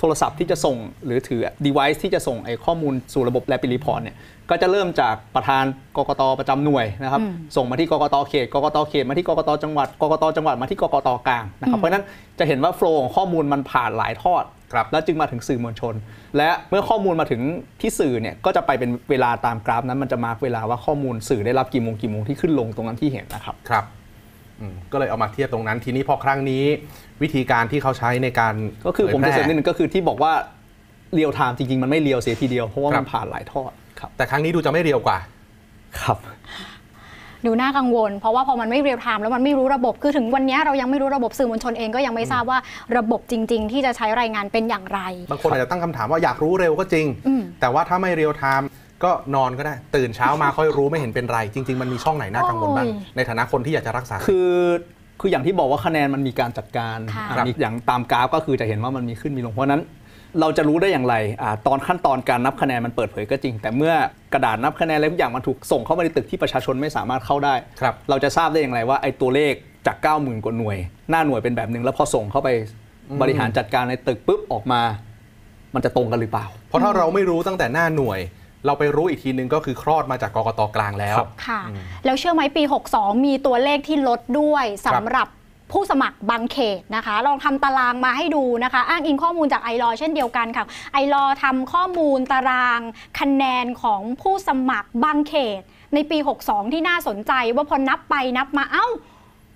[0.00, 4.16] โทรศัพท์ที่จะส่งหรือถือ device ที่จะส่งไอ้ข้อมูลสู่ระบบ Rapid Report เนี่ย
[4.50, 5.64] ก็จะเริ่มจากประธาน
[5.96, 12.04] กกตประจำหน่วยนะครับอืมส่งมาที่กกตเขตกกตเขตมาที่กกตจังหวัดกกตจังหวัดมาที่กกตกลางนะครับอืมเพราะฉะนั้น
[12.38, 15.94] จะเห็นว่าโฟล์ของข้อมูลมันผ่านหลายทอดครับแล้วจึงมาถึงสื่อมวลชน
[16.36, 17.40] และเมื่อข้อมูลมาถึง
[17.80, 23.99] ที่สื่อเนี่ยก็จะไปเป็นเวลาตามกราฟนั้นมันจะ mark เวลาว่าข้อมูลสื่อได้รับกี่โมงกี่โมงที่ขึ้นลงตรงนั้นที่เห็นนะครับครับอืม
[24.92, 26.64] ก็เลยเอามาเทียบตรงนั้น ทีนี้พอครั้งนี้
[27.22, 28.54] วิธีการที่เขาใช้ในการ
[28.86, 30.32] ก็คือผมผจะยแพเสริร่มนิดนึงก็คือที่บอกว่า
[31.14, 35.18] เรียลไทม์จริงๆ มันไม่ real เสียทีเดียว เพราะว่าครัมับนผ่านหลายทอดครับแต่ครั้งนี้ดูจะไม่ real กว่า
[36.00, 36.18] ครับ
[37.46, 42.58] ดูน่ากังวล เพราะว่าพอมันไม่เรียลไทม์แล้วมันไม่รู้ระบบคือถึงวันนี้เรายังไม่รู้ระบบสื่อมวลชนเองก็ยังไม่ทราบว่า
[42.98, 45.00] ระบบจริง ๆ ที่จะใช้รายงานเป็นอย่างไร
[45.30, 48.68] บางคนอาจจะตั้งคำถามว่าอยากรู้เร็วก็จริงอืมแต่ว่าถ้าไม่เรียลไทม์
[49.04, 54.54] ก็นอนก็ได้ ตื่นเช้ามาค่อยรู้ไม่เห็นเป็นไร จริง ๆ มันมีช่องไหนน่ากังวลบ้างโอ้ยในฐานะคนที่อยากจะรักษา คือ
[55.20, 59.82] คืออย่างที่บอกว่าคะแนนมันมีการจัดการค่ะอ่ามีอย่างตามกราฟก็คือจะเห็นว่ามันมีขึ้นมีลงเพราะฉะนั้น
[60.40, 63.94] เราจะรู้ได้อย่างไรอาตอนขั้นตอนการนับคะแนนมันเปิดเผยก็จริง แต่เมื่อ
[64.32, 69.54] กระดาษนับคะแนนอะไรทุกอย่างมันถูกส่งเข้ามาในตึกที่ประชาชนไม่สามารถเข้าได้ครับเราจะทราบได้อย่างไรว่าไอ้ตัวเลข
[69.86, 70.76] จาก 90,000 กว่าหน่วย
[71.10, 72.48] หน้าหน่วยเป็นแบบหนึ่งแล้วพอส่งเข้าไป
[73.22, 74.80] บริหารจัดการในตึกปุ๊บออกมา
[75.74, 78.20] มันจะตรงกันหรือเปล่า เพราะถ้าเราไม่รู้ตั้งแต่หน้าหน่วย
[78.66, 81.60] เราไปรู้อีกทีนึงก็คือคลอดมาจากกกตกลางแล้วครับค่ะ
[82.04, 82.62] แล้วเชื่อไหมปี
[82.94, 85.28] 62 มีตัวเลขที่ลดด้วยครับสำหรับ
[85.72, 92.80] ผู้สมัครบางเขตนะคะ ลองทำตารางมาให้ดูนะคะ อ้างอิงข้อมูลจากไอรอเช่นเดียวกันค่ะ ไอรอทำข้อมูลตาราง
[93.20, 95.60] คะแนนของผู้สมัครบางเขต
[95.94, 98.86] ในปี 62 ที่น่าสนใจว่าพอนับไปนับมาเอ้า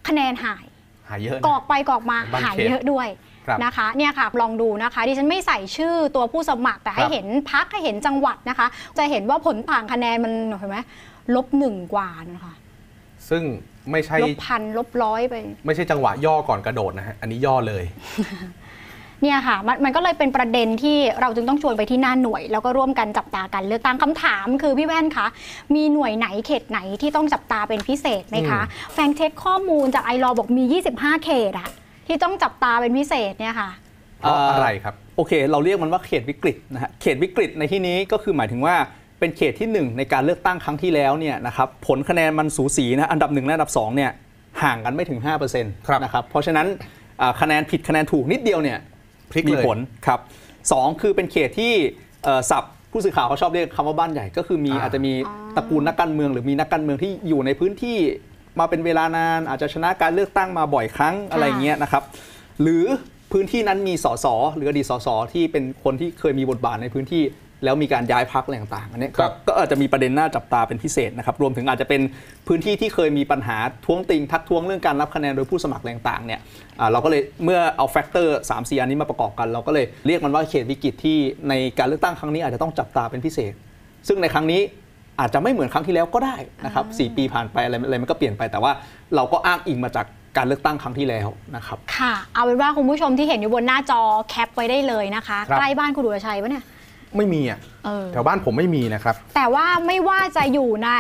[0.09, 0.64] คะแนนหาย
[1.09, 3.34] หายเยอะนะกรอกไปกรอกมาบางเขตหายเยอะด้วยครับ
[3.64, 8.66] นะคะเนี่ยค่ะลองดูนะคะดิฉันไม่ใส่ชื่อตัวผู้สมัครแต่ให้ครับเห็นพักให้เห็นจังหวัดนะคะ
[8.98, 10.78] จะเห็นว่าผลต่างคะแนนมันเห็นไหม
[11.35, 12.54] ลบหนึ่งกว่านะคะ
[13.28, 13.42] ซึ่ง
[13.90, 15.35] ไม่ใช่ลบพันลบร้อยไป
[15.66, 17.85] ไม่ใช่จังหวะย่อก่อนกระโดดนะฮะอันนี้ย่อเลย
[19.22, 25.26] เนี่ยค่ะมันมันก็เลยเป็นประเด็นที่เราจึงต้องชวนไปที่หน้าหน่วย แล้วก็ร่วมกันจับตากันเลือกตั้งคำถามคือพี่แว่นคะ
[25.74, 28.61] มีหน่วยไหนเขตไหนที่ต้องจับตาเป็นพิเศษไหมคะ
[28.92, 30.64] แฟงเช็คข้อมูลจากไอรอบอกมี
[30.96, 31.68] 25 เขตอะ
[32.07, 33.71] ที่ต้องจับตาเป็นพิเศษเนี่ยค่ะ
[34.21, 38.77] เพราะอะไรครับ โอเค เราเรียกมันว่าเขตวิกฤตนะฮะเขตวิกฤตในที่นี้ก็คือหมายถึงว่า
[39.19, 44.11] เป็นเขตที่หนึ่งในการเลือกตั้งครั้งที่แล้วเนี่ยนะครับผลคะแนนมันสูสีนะอันดับหนึ่งและอันดับสองเนี่ย
[44.62, 45.21] ห่างกันไม่ถึง
[45.55, 46.67] 5%ครับนะครับเพราะฉะนั้น
[47.21, 48.79] อ่าคะแนนผิดคะแนนถูกนิดเดียวเนี่ย
[49.31, 50.21] พลิกมีเลยผลครับ
[50.73, 51.73] สองคือเป็นเขตที่
[52.25, 55.12] เอ่อศัพท์ผู้สื่อข่าวเขาชอบเรียกคำว่าบ้านใหญ่ ก็คือมีอ่าอาจจะมี
[55.57, 57.99] ตระกูลนักการเมือง หรือมีนักการเมืองที่อยู่ในพื้นที่
[58.59, 62.03] มาเป็นเวลานาน อาจจะชนะการเลือกตั้งมาบ่อยครั้งอะไรอย่างเงี้ยนะครับ
[62.62, 62.85] หรือ
[63.33, 67.25] พื้นที่นั้นมีสสหรืออดีตสสที่เป็นคนที่เคยมีบทบาทในพื้นที่
[67.64, 72.03] แล้วมีการย้ายพรรคอะไรต่างๆอันเนี้ยครัก็บก็อาจจะมีประเด็นน่าจับตาเป็นพิเศษนะครับรวมถึงอาจจะเป็น
[72.49, 76.40] พื้นที่ที่เคยมีปัญหาท้วงติงทักท้วงเรื่องการนับคะแนนโดยผู้สมัครอะไรต่างๆเนี่ย
[76.81, 83.53] อ่าเราก็เลยเมื่อเอา factor 3 4อันนี้มาประกอบกัน เราก็เลยเรียกมันว่าเขตวิกฤตที่ในการเลือกตั้งครั้งนี้อาจจะต้องจับตาเป็นพิเศษ
[84.09, 84.61] ซึ่งในครั้งนี้
[85.20, 88.72] อาจจะไม่เหมือนครั้งที่แล้วก็ได้นะครับสี่ปีผ่านไปอะไรอะไรมันก็เปลี่ยนไป แต่ว่า
[89.14, 96.64] เราก็อ้างอิงมาจากการเลือกตั้งครั้งที่แล้วนะครับ ค่ะ เอาเป็นว่าคุณผู้ชมที่เห็นอยู่บนหน้าจอ cap ไว้ได้เลยนะคะครับใกล้บ้านคุณดุลชัยปะเนี่ย
[97.16, 100.90] ไม่มีอะเออแถวบ้านผมไม่มีนะครับ แต่ว่าไม่ว่าจะอยู่ใน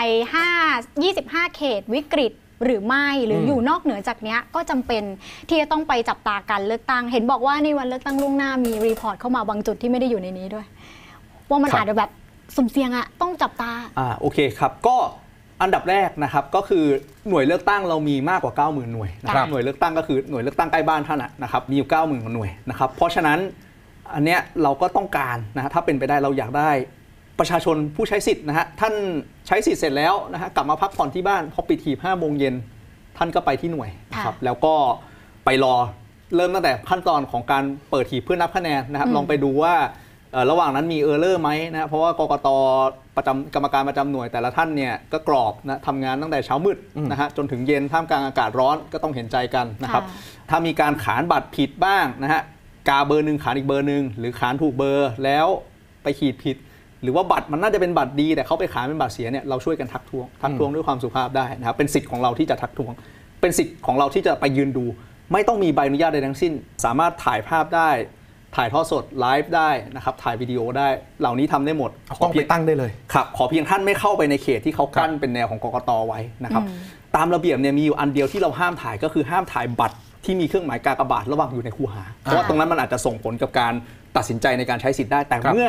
[0.52, 2.32] 5 25 เขตวิกฤต
[2.64, 5.02] หรือไม่หรืออมอยู่นอกเหนือจากเนี้ยก็จำเป็น
[5.48, 10.66] ที่จะต้องไปจับตาการเลือกตั้ง เห็นบอกว่าในวันเลือกตั้งล่วงหน้ามี report เข้ามาบางจุดที่ไม่ได้อยู่ในนี้ด้วย
[11.50, 12.10] ว่ามันครับอาจจะแบบ
[12.56, 14.96] สุ่มเสี่ยงอะต้องจับตา อ่าโอเคครับก็
[15.62, 16.84] อันดับแรกนะครับก็คือ
[17.28, 23.38] หน่วยเลือกตั้งเรามีมากกว่า 90,000 หน่วยนะคครัรับบหน่วยเลือกตั้งก็คือหน่วยเลือกตั้งใกล้บ้านท่านอะนะครับมีอยู่ 90,000กว่าหน่วยนะครับเพราะฉะนั้น
[24.14, 26.70] อันเนี้ยเราก็ต้องการนะฮะถ้าเป็นไปได้เราอยากได้
[27.38, 28.94] ประชาชนผู้ใช้สิทธิ์นะฮะท่าน
[29.46, 32.54] ใช้สิทธิ์เสร็จแล้วนะฮะกลับมาพักผ่อนที่บ้านพอปิดหีบ5โมงเย็น
[33.16, 34.74] ท่านก็ไปที่หน่วยนะครับค่ะแล้วก็
[35.44, 35.74] ไปรอ
[36.36, 40.03] เริ่มตั้งแต่ขั้นตอนของการเปิดหีบเพื่อนับคะแนนนะครับอืมลองไปดูว่าเอ่อ
[40.50, 42.48] ระหว่างนั้นมีเออร์เลอร์ไหมนะครับเพราะว่ากกต
[43.16, 52.42] ประจำกรรมการประจำหน่วยแต่ละท่านเนี่ยก็กรอบนะทำงานตั้งแต่เช้ามืดอืมนะฮะจนถึงเย็นท่ามกลางอากาศร้อนก็ต้องเห็นใจกันนะครับค่ะถ้ามีการขานบัตรผิดบ้างนะฮะ
[52.88, 55.46] กาเบอร์หนึ่งขานอีกเบอร์หนึ่งหรือขานถูกเบอร์แล้ว
[56.02, 56.56] ไปขีดผิด
[57.02, 62.92] หรือว่าบัตรมันน่าจะเป็นบัตรดี แต่เขาไปขานเป็นบัตรเสียเนี่ยเราช่วยกันทักท้วงทักท้วงด้วยความสุภาพได้นะครับเป็นสิทธิ์ของเราที่จะทักท้วง
[63.40, 64.84] เป็นสิทธิ์ของเราที่จะไปยืนดู
[65.32, 66.52] ไม่ต้องมีใบอนุญาตใดทั้งสิ้น
[66.84, 67.90] สามารถถ่ายภาพได้
[68.56, 70.88] ถ่ายทอดสดไลฟ์ได้นะครับถ่ายวิดีโอได้
[71.20, 76.78] เหล่านี้ทำได้หมดเอากล้องไปตั้งได้เลยครับขอเพียงท่านไม่เข้าไปในเขตที่เขากั้นเป็นแนวของกกตไว้นะครับอืม
[77.16, 83.72] ตามระเบียบเนี่ยมีอยู่อันเดียวที่เราห้ามถ่ายก็คือห้ามถ่ายบัตรที่มีเครื่องหมายกากบาทระหว่างอยู่ในคูหา เพราะว่าตรงนั้นมันอาจจะส่งผลกับการ
[84.16, 85.68] ตัดสินใจในการใช้สิทธิ์ได้ แต่ครับเมื่อ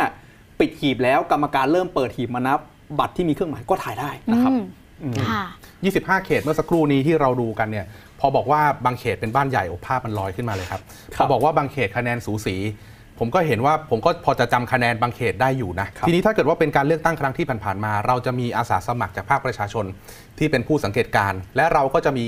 [0.59, 2.59] ปิดหีบแล้วกรรมการเริ่มเปิดหีบมานับ
[2.99, 4.63] บัตรที่มีเครื่องหมายก็ถ่ายได้นะครับอืม
[5.03, 5.43] อืมค่ะ
[5.83, 10.81] 25 เขตเมื่อสักครู่นี้ที่เราดูกันเนี่ยพ อบอกว่าบางเขตเป็นบ้านใหญ่โอ้ภาพมันลอยขึ้นมาเลยครับ
[11.15, 12.55] คพรับอบอกว่าบางเขตคะแนนสูสี
[13.19, 19.85] ผมก็เห็นว่าผมก็พอจะจำคะแนนบางเขตได้อยู่นะครับทีนี้ถ้าเกิดว่าเป็นการเลือกตั้งครั้งที่ผ่านๆมา เราจะมีอาสาสมัครจากภาคประชาชน
[20.39, 22.27] ที่เป็นผู้สังเกตการณ์และเราก็จะมี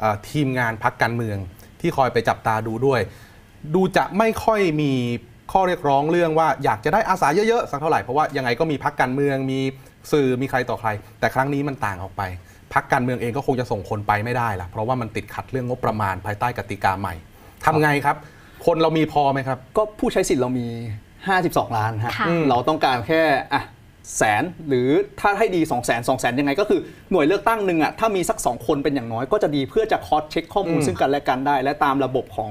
[0.00, 1.38] เอ่อทีมงานพักการเมือง
[1.80, 3.00] ที่คอยไปจับตาดูด้วย
[3.74, 4.92] ดูจะไม่ค่อยมี
[5.52, 9.60] ข้อเรียกร้องเรื่องว่าอยากจะได้อาสาเยอะๆสักเท่าไหร่เพราะว่ายังไงก็มีพักการเมืองมี
[10.12, 10.88] สื่อมีใครต่อใคร
[11.20, 12.22] แต่ครั้งนี้มันต่างออกไป
[12.74, 17.14] พักการเมืองเองก็คงจะส่งคนไปไม่ได้ละเพราะว่ามันติดขัดเรื่องงบประมาณภายใต้กติกาใหม่
[17.64, 18.16] ทำไงครับ
[18.66, 20.66] คนเรามีพอไหมครับ ก็ผู้ใช้สิทธิ์เรามี
[21.20, 23.22] 52 ล้านฮะค่ะอืมเราต้องการแค่
[23.54, 23.62] อะ
[24.16, 24.88] แสนหรือ
[25.20, 32.50] ถ้าให้ดี 2 0 0 0 0 0 2 0 0 0 0ยังไง ก็คือหน่วยเลือกตั้งหนึ่งอะถ้ามีสัก 2 คนเป็นอย่างน้อยก็จะดีเพื่อจะคอสเช็คข้อมูลอืมซึ่งกันและกันได้ และตามระบบของ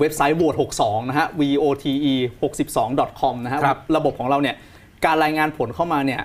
[0.00, 1.80] เว็บไซต์ vote 62 นะฮะ vote
[2.40, 4.56] 62 com นะฮะครับระบบของเราเนี่ย
[5.04, 6.20] การรายงานผลเข้ามาเนี่ย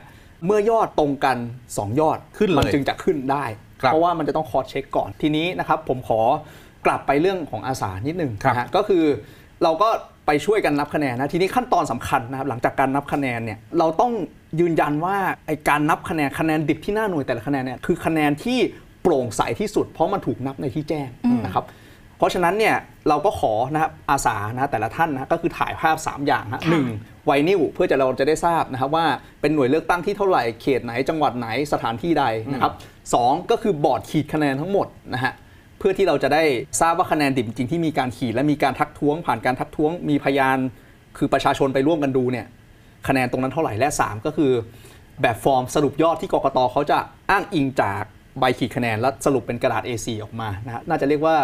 [0.45, 1.38] เมื่อยอดตรงกัน
[1.69, 3.45] 2 ยอดขึ้นเลยมัจึงจะขึ้นได้
[3.82, 6.21] ครับเพราะว่ามันจะต้องคอสเช็คก่อนทีนี้นะครับ ผมขอ
[6.86, 9.04] กลับไปเรื่องของอาสานิดนึงครับนะฮะก็คือ
[9.63, 9.89] เราก็
[10.26, 14.12] ไปช่วยกันนับคะแนนนะทีนี้ขั้นตอนสำคัญนะครับหลังจากการนับคะแนนเนี่ยเราต้อง
[14.60, 15.17] ยืนยันว่า
[15.48, 18.60] ไอการนับคะแนนคะแนนดิบที่หน้าหน่วยแต่ละคะแนนเนี่ยคือคะแนนที่
[19.02, 21.10] โปร่งใสที่สุด เพราะมันถูกนับในที่แจ้ง
[21.45, 21.65] นะครับ
[22.17, 22.75] เพราะฉะนั้นเนี่ย
[23.10, 26.86] เราก็ขอนะครับอาสานะแต่ละท่านนะก็คือถ่ายภาพ 3 อย่างฮะหนึ่ง
[27.25, 29.06] ไวนิวเพื่อจะเราจะได้ทราบนะครับว่า
[29.41, 32.73] เป็นหน่วยเลือกตั้งที่เท่าไหร่เขตไหนจังหวัดไหนสถานที่ใดนะครับ
[33.13, 35.34] สองก็คือบอร์ดขีดคะแนนทั้งหมดนะฮะ
[35.80, 36.43] เพื่อที่เราจะได้
[36.82, 40.58] ทราบว่าคะแนนดิบจริงๆที่มีการขีดและมีการทักท้วง ผ่านการทักท้วงมีพยาน
[41.17, 42.45] คือประชาชนไปร่วมกันดูเนี่ย
[43.08, 44.51] คะแนนตรงนั้นเท่าไหร่และ 3 ก็คือ
[45.21, 46.97] แบบฟอร์มสรุปยอดที่กกตเขาจะ
[47.30, 48.04] อ้างอิงจาก
[48.39, 51.36] ใบขีดคะแนนและสรุปเป็นกระดาษ A4 ออกมานะฮะน่าจะเรียกว่า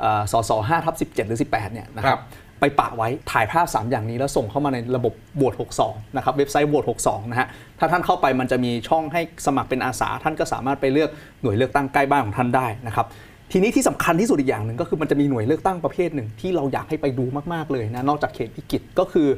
[0.00, 2.22] เอ่อสส5ทับ17หรือ18เนี่ยนะคครัรับบ
[2.60, 11.10] ไปปะไว้ถ่ายภาพ 3 อย่างนี้แล้วส่งเข้ามาในระบบโหวต62 นะครับ เว็บไซต์โหวต62 นะฮะ ถ้าท่านเข้าไปมันจะมีช่องให้สมัครเป็นอาสา ท่านก็สามารถไปเลือก
[11.42, 13.06] หน่วยเลือกตั้งใกล้บ้านของท่านได้นะครับ
[13.52, 19.28] ทีนี้ที่สำคัญที่สุดอีกอย่างหนึ่งก็คือมันจะมีหน่วยเลือกตั้งประเภทหนึ่งที่เราอยากให้ไปดูมากๆเลยนะนอกจากเขตพิกิจก็คือ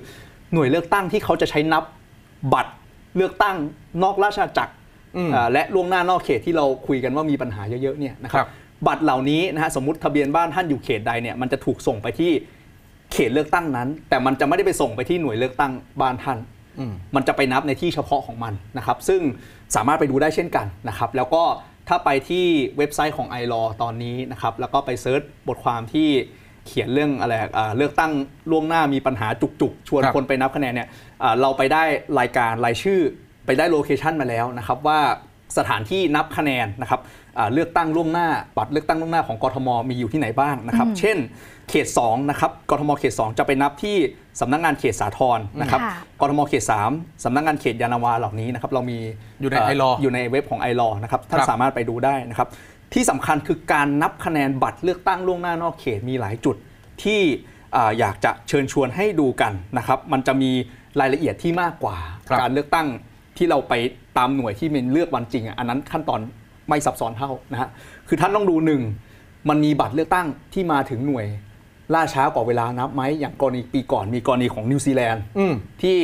[0.54, 1.84] หน่วยเลือกตั้งที่เขาจะใช้นับ
[2.52, 2.72] บัตร
[3.16, 3.56] เลือกตั้ง
[4.02, 4.72] นอกราชอาณาจักร
[5.16, 8.48] อืมอ่าและล่วงหน้านอกเขตที่เราคุยกันว่ามีปัญหาเยอะๆเนี่ยนะคครัรับ
[8.84, 12.32] บบัตรเหล่านี้นะฮะสมมติทะเบียนบ้านท่านอยู่เขตใดเนี่ยมันจะถูกส่งไปที่
[13.12, 16.38] เขตเลือกตั้งนั้น แต่มันจะไม่ได้ไปส่งไปที่หน่วยเลือกตั้งบ้านท่าน
[16.78, 19.20] อืมมันจะไปนับในที่เฉพาะของมันนะครับ ซึ่ง
[19.74, 21.42] สามารถไปดูได้เช่นกันนะครับ แล้วก็
[21.88, 22.44] ถ้าไปที่
[22.78, 26.08] เว็บไซต์ของ i l a w ตอนนี้นะครับ แล้วก็ไปเซิร์ชบทความที่
[26.66, 28.12] เขียนเรื่องอะไรอ่าเลือกตั้ง
[28.50, 29.28] ล่วงหน้ามีปัญหา
[29.60, 30.88] จุกๆ ชวนครับคนไปนับคะแนนเนี่ย
[31.22, 31.82] อ่าเราไปได้
[32.20, 33.00] รายการรายชื่อ
[33.46, 35.00] ไปได้โลเคชันมาแล้วนะครับว่า
[35.58, 37.21] สถานที่นับคะแนนนะครับอ่า
[37.52, 41.18] เลือกตั้งล่วงหน้า บัตรเลือกตั้งล่วงหน้าของกทมมีอยู่ที่ไหนบ้างนะครับ เช่น
[41.70, 43.96] เขต2นะครับกทมเขต 2 จะไปนับที่
[44.40, 46.64] สำนักงานเขตสาทรนะครับค่ะกทมเขต
[46.94, 48.98] 3สำนักงานเขตยานาวาเหล่านี้นะครับเรามี
[49.40, 52.48] อยู่ในเ iLaw อยู่ในเว็บของ i l a w นะครับท่านครับสามารถไปดูได้นะครับ
[52.94, 56.56] ที่สำคัญคือการนับคะแนนบัตรเลือกตั้งล่วงหน้านอกเขตมีหลายจุด
[57.02, 57.20] ที่
[57.76, 60.50] อ่าอยากจะเชิญชวนให้ดูกันนะครับ มันจะมี
[61.00, 61.96] รายละเอียดที่มากกว่า
[62.28, 62.86] ครับการเลือกตั้ง
[63.36, 63.74] ที่เราไป
[64.18, 66.20] ตามหน่วยที่มันเลือกวันจริงอะอันนั้นขั้นตอน
[66.68, 67.68] ไม่ซับซ้อนเท่านะฮะ
[68.08, 68.82] คือท่านต้องดูหนึ่ง
[69.48, 71.26] มันมีบัตรเลือกตั้งที่มาถึงหน่วย
[71.94, 75.96] ล่าช้ากว่าเวลานับไหมอย่างกรณีปีก่อนมีกรณีของนิวซีแลนด์อืมที่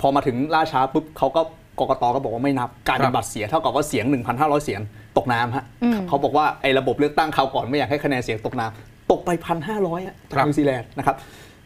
[0.00, 1.42] พอมาถึงล่าช้าปุ๊บเขาก็
[1.80, 4.80] กกตก็บอกว่าไม่นับกลารเป็ครันบบัตรเสียเท่ากับว่าเสียง 1,500 เสียง
[5.16, 9.30] ตกน้ำฮะอืมเขาบอกว่าไอ้ระบบเลือกตั้งคราวก่อนไม่อยากให้คะแนนเสียงตกน้ำตกไป
[9.68, 11.16] 1,500อะจากครับนิวซีแลนด์นะครับ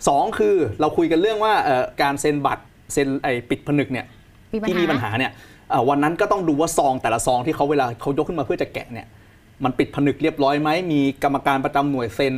[0.09, 4.07] สองคือเราคุยกันเรื่องว่าเอ่อการเซ็นบัตรเซ็นไอ้ปิดผนึกเนี่ย
[4.55, 5.49] มีปัญหาที่มีปัญหาเนี่ยเอ่อ
[5.89, 9.07] วันนั้นก็ต้องดูว่าซองแต่ละซองที่เขาเวลาเขายกขึ้นมาเพื่อจะแกะเนี่ย
[9.65, 12.35] มันปิดผนึกเรียบร้อยไหมมีกรรมการประจำหน่วยเซ็น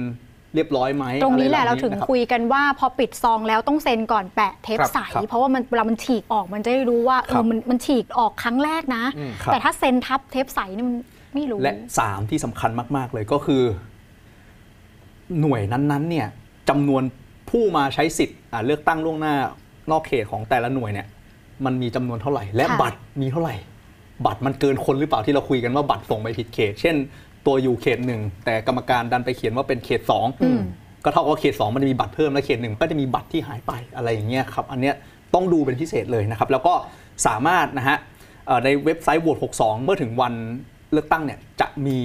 [0.55, 10.97] เรียบร้อยไหมตรงนี้แหละอไเราถึงนะครับคุยกันว่าพอปิดซองแล้วต้องเซ็นก่อนแปะเทปครับใสครับเพราะว่ามันเวลามันฉีกออกมันจะได้รู้ว่าเอครัอบมันมันฉีกออกครั้งแรกนะอืมครับแต่ถ้าเซ็นทับเทปใสนี่มัน
[11.35, 13.63] ไม่รู้ และ3ที่สำคัญมาก ๆ เลยก็คือ
[15.41, 16.29] หน่วยนั้นๆ เนี่ย
[16.69, 17.03] จำนวน
[17.51, 19.35] ผู้มาใช้สิทธิ์อ่าเลือกตั้งล่วงหน้า
[19.91, 21.07] นอกเขตของแต่ละหน่วยเนี่ย
[21.67, 23.55] มันมีจำนวนเท่าไหร่ และค่ะบัตรมีเท่าไหร่
[24.27, 26.97] บัตรมันเกินคนหรือเปล่าที่เราคุยกันว่าบัตรส่งไปผิดเขต เช่น
[27.47, 30.61] ตัวอยู่เขตหนึ่งแต่กรรมการดันไปเขียนว่าเป็นเขตสองอืม
[31.05, 34.95] ก็เท่ากับว่าเขต2มันจะมีบัตรเพิ่มและเขตหนึ่งก็จะมีบัตรที่หายไปอะไรอย่างเงี้ยครับอันเนี้ย
[35.35, 36.75] ต้องดูเป็นพิเศษเลยนะครับ แล้วก็
[37.27, 37.97] สามารถนะฮะ
[38.47, 40.35] เอ่อในเว็บไซต์โหวต62 เมื่อถึงวัน
[40.93, 41.99] เลือกตั้งเนี่ยจะมี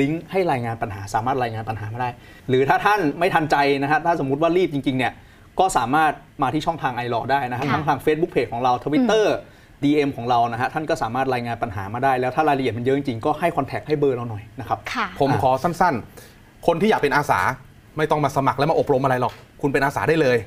[0.00, 2.10] ลิงก์ให้รายงานปัญหา สามารถรายงานปัญหามาได้
[2.48, 5.12] หรือถ้าท่านไม่ทันใจนะฮะถ้าสมมุติว่ารีบจริงๆเนี่ย
[5.60, 6.12] ก็สามารถ
[6.42, 9.26] มาที่ช่องทางไอรอได้นะฮะค่ะทั้งทาง Facebook Page ของเรา Twitter
[9.84, 17.40] DM ของเรานะฮะท่านก็สามารถรายงานปัญหามาได้แล้วถ้ารายละเอียดมันเยอะจริงๆก็ให้คอนแทคให้เบอร์เราหน่อยนะครับค่ะผมขอสั้นๆ คนที่อยากเป็นอาสา
[17.96, 20.38] ไม่ต้องมาสมัครและมาอบรมอะไรหรอก คุณเป็นอาสาได้เลย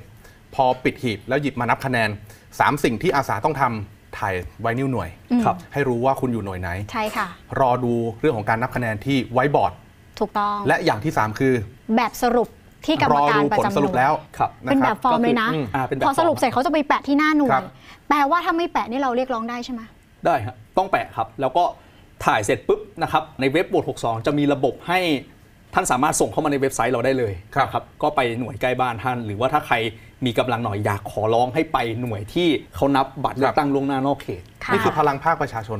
[0.55, 2.09] พอปิดหีบแล้วหยิบมานับคะแนน
[2.45, 7.27] 3 สิ่งที่อาสาต้องทำถ่ายไว้นิ้วหน่วยอืมครับให้รู้ว่าคุณอยู่หน่วยไหนใช่ค่ะ
[7.59, 9.73] รอดูเรื่องของการนับคะแนนที่ไว้บอร์ด
[10.19, 11.53] ถูกต้อง และอย่างที่ 3 คือ
[11.95, 12.47] แบบสรุป
[12.87, 17.65] ที่กรรรมอการดูประผลจำหสน่รุปวยแล้วครับนะเป็นคแบรับฟอร์มเลยนะอืมอ่าเป็นแบบพอสรุปฟอร์มเสร็จเขาจะไปแปะที่หน้าหน่วครัย บ
[18.09, 19.81] แปลว่าถ้าไม่แปะนี่เราเรียกร้องได้ใช่ไหม
[20.25, 21.63] ได้ครับต้องแปะครับ แล้วก็
[22.25, 24.99] ถ่ายเสร็จปุ๊บนะครับในเว็บบท62 จะมีระบบให้
[25.73, 29.75] ท่านสามารถส่งเข้ามาในเว็บไซต์เราได้เลยครับ นะครับก็ไปหน่วยใกล้บ้านท่าน หรือว่าถ้าใคร
[30.25, 35.79] มีกำลังหน่อยอยากขอร้องให้ไปหน่วยที่เขานับบัตรเลือกตั้งล่วงหน้านอกเขต ค่ะ นี่คือพลังภาคประชาชน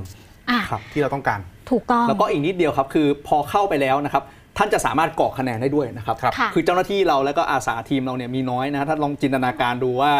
[0.49, 1.39] อะ ครับ ที่เราต้องการ
[1.71, 4.23] ถูกต้อง แล้วก็อีกนิดเดียวครับ คือพอเข้าไปแล้วนะครับ
[4.57, 10.11] ท่านจะสามารถกรอกคะแนนได้ด้วยนะครับครับค่ะคือเจ้าหน้าที่เราแล้วก็อาสาทีมเราเนี่ยมีน้อยนะฮะท่านลองจินตนาการดูว่า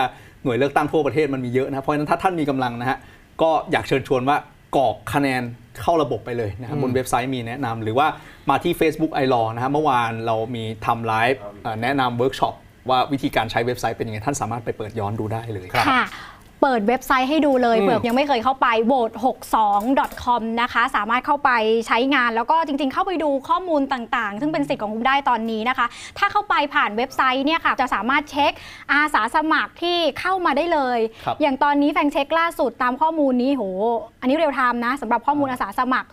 [0.43, 2.97] หน่วยเลือกตั้งทั่วประเทศมันมีเยอะนะเพราะฉะนั้นถ้าท่านมีกำลังนะฮะ
[3.41, 4.38] ก็อยากเชิญชวนว่า
[4.78, 5.41] กรอกคะแนน
[5.82, 8.08] เข้าระบบไปเลยนะครับอืมบนเว็บไซต์มีแนะนำหรือว่า
[8.50, 12.54] มาที่ Facebook i l a w นะฮะเมื่อวานเรามีทำไลฟ์เอ่อแนะนำเวิร์กช็อป
[12.89, 16.04] ว่าวิธีการใช้เว็บไซต์เป็นยังไงท่านสามารถไปเปิดย้อนดูได้เลยครับค่ะ
[16.37, 21.51] เปิดเว็บไซต์ให้ดูเลยอืมเผื่อยังไม่เคยเข้าไป vote62.com นะคะ สามารถเข้าไป
[21.88, 28.51] ใช้งานแล้วก็จริงๆ เข้าไปดูข้อมูลต่างๆ ซึ่งเป็นสิทธิ์ของคุณได้ตอนนี้นะคะ ถ้าเข้าไปผ่านเว็บไซต์เนี่ยค่ะ จะสามารถเช็ค
[28.93, 33.63] อาสาสมัครที่เข้ามาได้เลยครับอย่างตอนนี้แฟงเช็คล่าสุดตามข้อมูลนี้โห
[34.21, 36.08] อันนี้เรียลไทม์นะสำหรับข้อมูลอาสาสมัคร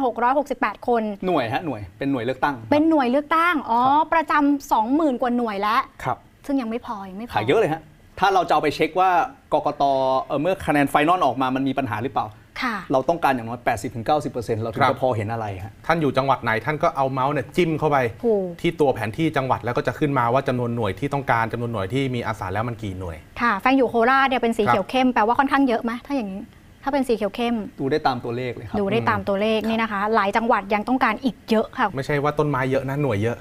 [0.00, 3.80] 24,668 คน หน่วยฮะหน่วยเป็นหน่วยเลือกตั้ง เป็นหน่วยเลือกตั้งอ๋อ
[4.12, 7.82] ประจำ20,000 กว่าหน่วยแล้วครับซึ่งยังไม่พอยังไม่พอขาดเยอะเลยฮะ
[8.18, 9.10] ถ้าเราจะเอาไปเช็คว่า
[9.54, 9.82] กกต
[10.24, 12.26] เอ่อเมื่อคะแนน final ออกมามันมีปัญหาหรือเปล่า
[12.62, 13.60] ค่ะ เราต้องการอย่างน้อย
[14.06, 26.42] 80-90%เราถึงครับจะพอเห็นอะไรฮะ ท่านอยู่จังหวัดไหนท่านก็เอาเมาส์เนี่ยจิ้มเข้าไป ถูก ที่ตัวแผนที่จังหวัดแล้วก็จะขึ้นมาว่าจำนวนหน่วยที่ต้องการจำนวนหน่วยที่มีอาสาแล้วมันกี่หน่วย ค่ะ แฟงอยู่โคราชเนี่ยเป็นสีครับเขียวเข้มแปลว่าค่อนข้างเยอะไหมถ้าอย่างนี้
[26.82, 33.36] ถ้าเป็นสีเขียวเข้ม ดูได้ตามตัวเลขเลยครับ ดูได้ตามตัวเลขนี่นะคะ หลายจังหวัดยังต้องการอีกเยอะค่ะ ไม่ใช่ว่าต้นไม้เยอะนะหน่วยเยอะ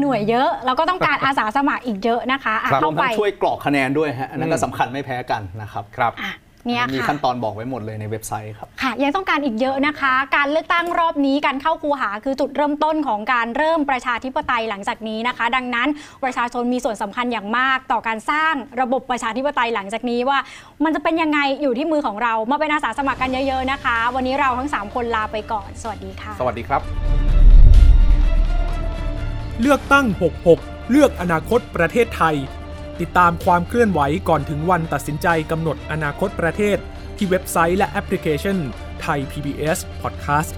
[0.00, 6.32] หน่วยเยอะ แล้วก็ต้องการอาสาสมัครอีกเยอะนะคะอะครับรวเข้ามไปทั้งช่วยกรอกคะแนนด้วยฮะอันนั้นก็อืมสำคัญไม่แพ้กันนะครับครับ อะ
[6.66, 15.88] เนี่ยมีค่ะ ขั้นตอนบอกไว้หมดเลยในเว็บไซต์ครับ ค่ะยังต้องการอีกเยอะนะคะ การเลือกตั้งรอบนี้การเข้าคูหาคือจุดเริ่มต้นของการเริ่มประชาธิปไตยหลังจากนี้นะคะ ดังนั้น
[16.24, 20.38] ประชาชนมีส่วนสำคัญอย่างมาก ต่อการสร้างระบบประชาธิปไตยหลังจากนี้ว่า
[20.84, 26.82] มันจะเป็นยังไงอยู่ที่มือของเรามาเป็นอาสาสมัครกันเยอะ ๆนะคะ วันนี้เราทั้งสามคนลาไปก่อน สวัสดีค่ะ สวัสดีครับ
[29.60, 30.06] เลือกตั้ง
[30.48, 32.36] 66 เลือกอนาคตประเทศไทย
[33.00, 36.76] ติดตามความเคลื่อนไหวก่อนถึงวันตัดสินใจกำหนดอนาคตประเทศ
[37.16, 38.56] ที่เว็บไซต์และแอปพลิเคชัน
[39.02, 40.52] ไทย PBS Podcast